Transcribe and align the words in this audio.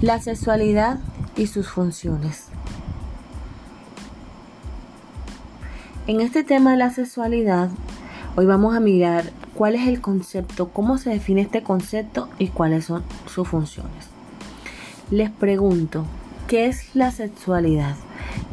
La 0.00 0.20
sexualidad 0.20 1.00
y 1.36 1.48
sus 1.48 1.68
funciones. 1.68 2.44
En 6.06 6.20
este 6.20 6.44
tema 6.44 6.70
de 6.70 6.76
la 6.76 6.90
sexualidad, 6.90 7.70
hoy 8.36 8.46
vamos 8.46 8.76
a 8.76 8.80
mirar 8.80 9.24
cuál 9.54 9.74
es 9.74 9.88
el 9.88 10.00
concepto, 10.00 10.68
cómo 10.68 10.98
se 10.98 11.10
define 11.10 11.40
este 11.40 11.64
concepto 11.64 12.28
y 12.38 12.46
cuáles 12.46 12.84
son 12.84 13.02
sus 13.26 13.48
funciones. 13.48 14.06
Les 15.10 15.30
pregunto, 15.32 16.04
¿qué 16.46 16.68
es 16.68 16.94
la 16.94 17.10
sexualidad? 17.10 17.96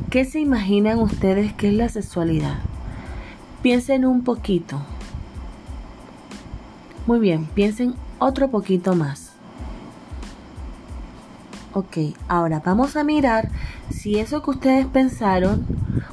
¿Qué 0.10 0.26
se 0.26 0.40
imaginan 0.40 0.98
ustedes 0.98 1.54
que 1.54 1.68
es 1.68 1.76
la 1.76 1.90
sexualidad? 1.90 2.56
Piensen 3.62 4.04
un 4.04 4.24
poquito. 4.24 4.82
Muy 7.06 7.20
bien, 7.20 7.46
piensen 7.54 7.94
otro 8.18 8.50
poquito 8.50 8.96
más. 8.96 9.25
Ok, 11.78 11.98
ahora 12.30 12.62
vamos 12.64 12.96
a 12.96 13.04
mirar 13.04 13.50
si 13.90 14.18
eso 14.18 14.42
que 14.42 14.52
ustedes 14.52 14.86
pensaron 14.86 15.66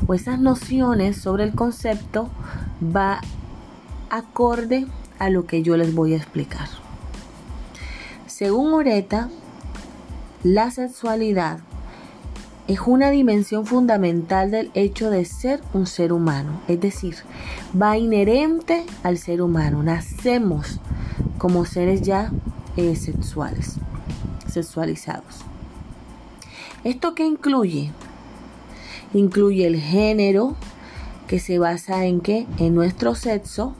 o 0.08 0.12
esas 0.12 0.40
nociones 0.40 1.16
sobre 1.16 1.44
el 1.44 1.54
concepto 1.54 2.28
va 2.84 3.20
acorde 4.10 4.88
a 5.20 5.30
lo 5.30 5.46
que 5.46 5.62
yo 5.62 5.76
les 5.76 5.94
voy 5.94 6.14
a 6.14 6.16
explicar. 6.16 6.66
Según 8.26 8.72
Ureta, 8.72 9.28
la 10.42 10.72
sexualidad 10.72 11.60
es 12.66 12.80
una 12.84 13.10
dimensión 13.10 13.64
fundamental 13.64 14.50
del 14.50 14.72
hecho 14.74 15.10
de 15.10 15.24
ser 15.24 15.60
un 15.74 15.86
ser 15.86 16.12
humano, 16.12 16.60
es 16.66 16.80
decir, 16.80 17.14
va 17.80 17.96
inherente 17.96 18.84
al 19.04 19.16
ser 19.16 19.40
humano, 19.40 19.84
nacemos 19.84 20.80
como 21.38 21.64
seres 21.66 22.02
ya 22.02 22.32
eh, 22.76 22.96
sexuales, 22.96 23.76
sexualizados. 24.48 25.51
¿Esto 26.84 27.14
qué 27.14 27.24
incluye? 27.24 27.90
Incluye 29.14 29.66
el 29.66 29.78
género, 29.78 30.56
que 31.28 31.38
se 31.38 31.58
basa 31.58 32.06
en 32.06 32.20
qué? 32.20 32.46
En 32.58 32.74
nuestro 32.74 33.14
sexo, 33.14 33.74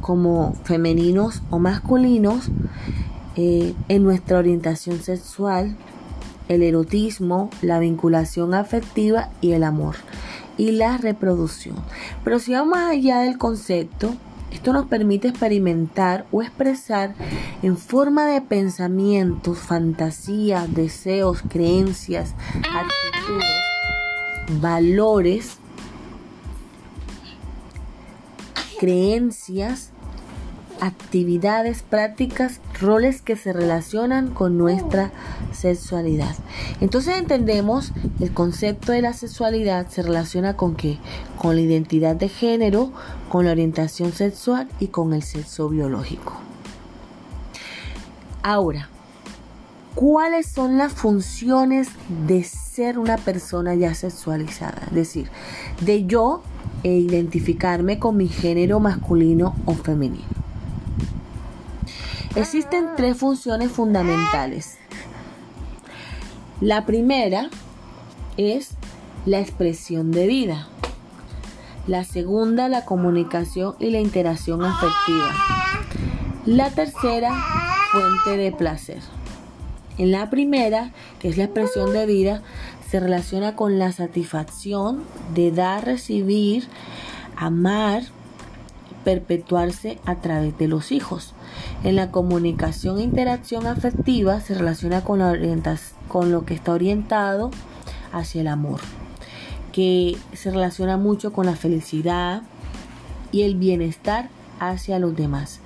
como 0.00 0.54
femeninos 0.64 1.42
o 1.50 1.58
masculinos, 1.58 2.50
eh, 3.36 3.74
en 3.88 4.04
nuestra 4.04 4.38
orientación 4.38 5.00
sexual, 5.00 5.76
el 6.48 6.62
erotismo, 6.62 7.50
la 7.62 7.78
vinculación 7.80 8.54
afectiva 8.54 9.30
y 9.40 9.52
el 9.52 9.64
amor 9.64 9.96
y 10.56 10.72
la 10.72 10.98
reproducción. 10.98 11.76
Pero 12.24 12.38
si 12.38 12.52
vamos 12.52 12.78
allá 12.78 13.20
del 13.20 13.38
concepto, 13.38 14.14
esto 14.50 14.72
nos 14.72 14.86
permite 14.86 15.28
experimentar 15.28 16.26
o 16.32 16.42
expresar 16.42 17.14
en 17.62 17.76
forma 17.76 18.26
de 18.26 18.40
pensamientos, 18.40 19.58
fantasías, 19.58 20.72
deseos, 20.74 21.42
creencias, 21.48 22.34
actitudes, 22.54 24.60
valores, 24.60 25.58
creencias 28.78 29.92
actividades, 30.80 31.82
prácticas, 31.82 32.60
roles 32.80 33.22
que 33.22 33.36
se 33.36 33.52
relacionan 33.52 34.28
con 34.28 34.58
nuestra 34.58 35.12
sexualidad. 35.52 36.34
Entonces 36.80 37.18
entendemos 37.18 37.92
el 38.20 38.32
concepto 38.32 38.92
de 38.92 39.02
la 39.02 39.12
sexualidad 39.12 39.88
se 39.88 40.02
relaciona 40.02 40.56
con 40.56 40.74
qué? 40.74 40.98
Con 41.36 41.56
la 41.56 41.62
identidad 41.62 42.16
de 42.16 42.28
género, 42.28 42.92
con 43.28 43.44
la 43.44 43.52
orientación 43.52 44.12
sexual 44.12 44.68
y 44.80 44.88
con 44.88 45.12
el 45.12 45.22
sexo 45.22 45.68
biológico. 45.68 46.34
Ahora, 48.42 48.88
¿cuáles 49.94 50.46
son 50.46 50.78
las 50.78 50.92
funciones 50.92 51.88
de 52.26 52.44
ser 52.44 52.98
una 52.98 53.16
persona 53.16 53.74
ya 53.74 53.94
sexualizada? 53.94 54.84
Es 54.88 54.94
decir, 54.94 55.30
de 55.80 56.06
yo 56.06 56.42
e 56.82 56.92
identificarme 56.92 57.98
con 57.98 58.16
mi 58.16 58.28
género 58.28 58.80
masculino 58.80 59.54
o 59.66 59.74
femenino. 59.74 60.37
Existen 62.34 62.90
tres 62.96 63.16
funciones 63.16 63.72
fundamentales. 63.72 64.78
La 66.60 66.86
primera 66.86 67.50
es 68.36 68.70
la 69.26 69.40
expresión 69.40 70.10
de 70.10 70.26
vida. 70.26 70.68
La 71.86 72.04
segunda, 72.04 72.68
la 72.68 72.84
comunicación 72.84 73.74
y 73.78 73.90
la 73.90 74.00
interacción 74.00 74.64
afectiva. 74.64 75.32
La 76.46 76.70
tercera, 76.70 77.34
fuente 77.92 78.42
de 78.42 78.52
placer. 78.52 79.00
En 79.98 80.12
la 80.12 80.30
primera, 80.30 80.92
que 81.18 81.28
es 81.28 81.36
la 81.36 81.44
expresión 81.44 81.92
de 81.92 82.06
vida, 82.06 82.42
se 82.88 83.00
relaciona 83.00 83.56
con 83.56 83.78
la 83.78 83.92
satisfacción 83.92 85.02
de 85.34 85.50
dar, 85.50 85.84
recibir, 85.84 86.68
amar, 87.36 88.02
perpetuarse 89.04 89.98
a 90.04 90.16
través 90.16 90.56
de 90.58 90.68
los 90.68 90.92
hijos. 90.92 91.34
En 91.84 91.96
la 91.96 92.10
comunicación 92.10 92.98
e 92.98 93.02
interacción 93.02 93.66
afectiva 93.66 94.40
se 94.40 94.54
relaciona 94.54 95.02
con, 95.02 95.18
la 95.20 95.36
con 96.08 96.30
lo 96.30 96.44
que 96.44 96.54
está 96.54 96.72
orientado 96.72 97.50
hacia 98.12 98.40
el 98.40 98.48
amor, 98.48 98.80
que 99.72 100.16
se 100.32 100.50
relaciona 100.50 100.96
mucho 100.96 101.32
con 101.32 101.46
la 101.46 101.56
felicidad 101.56 102.42
y 103.32 103.42
el 103.42 103.56
bienestar 103.56 104.28
hacia 104.60 104.98
los 104.98 105.16
demás. 105.16 105.60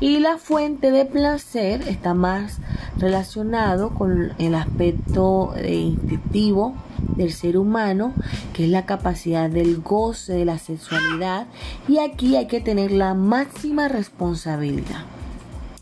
Y 0.00 0.18
la 0.18 0.38
fuente 0.38 0.90
de 0.90 1.04
placer 1.04 1.82
está 1.88 2.14
más 2.14 2.58
relacionado 2.98 3.90
con 3.90 4.32
el 4.38 4.54
aspecto 4.54 5.54
eh, 5.56 5.74
instintivo 5.74 6.74
del 7.16 7.32
ser 7.32 7.56
humano, 7.56 8.12
que 8.52 8.64
es 8.64 8.70
la 8.70 8.86
capacidad 8.86 9.48
del 9.50 9.80
goce 9.80 10.32
de 10.32 10.44
la 10.44 10.58
sexualidad. 10.58 11.46
Y 11.88 11.98
aquí 11.98 12.36
hay 12.36 12.46
que 12.46 12.60
tener 12.60 12.92
la 12.92 13.14
máxima 13.14 13.88
responsabilidad. 13.88 15.04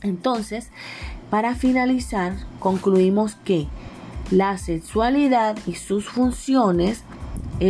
Entonces, 0.02 0.68
para 1.30 1.54
finalizar, 1.54 2.34
concluimos 2.58 3.36
que 3.36 3.68
la 4.30 4.58
sexualidad 4.58 5.56
y 5.66 5.74
sus 5.74 6.08
funciones 6.08 7.04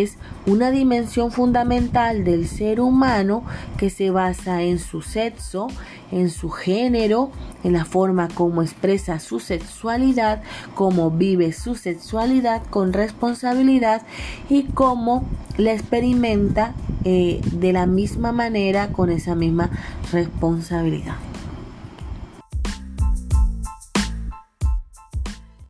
es 0.00 0.16
una 0.46 0.70
dimensión 0.70 1.32
fundamental 1.32 2.24
del 2.24 2.48
ser 2.48 2.80
humano 2.80 3.44
que 3.76 3.90
se 3.90 4.10
basa 4.10 4.62
en 4.62 4.78
su 4.78 5.02
sexo, 5.02 5.68
en 6.10 6.30
su 6.30 6.50
género, 6.50 7.30
en 7.62 7.74
la 7.74 7.84
forma 7.84 8.28
como 8.28 8.62
expresa 8.62 9.20
su 9.20 9.38
sexualidad, 9.38 10.42
cómo 10.74 11.10
vive 11.10 11.52
su 11.52 11.74
sexualidad 11.74 12.62
con 12.70 12.92
responsabilidad 12.92 14.02
y 14.48 14.64
cómo 14.64 15.24
la 15.58 15.72
experimenta 15.72 16.74
eh, 17.04 17.40
de 17.52 17.72
la 17.72 17.86
misma 17.86 18.32
manera 18.32 18.88
con 18.88 19.10
esa 19.10 19.34
misma 19.34 19.70
responsabilidad. 20.10 21.16